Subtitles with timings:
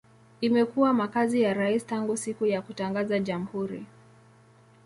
[0.41, 3.85] Imekuwa makazi ya rais tangu siku ya kutangaza jamhuri.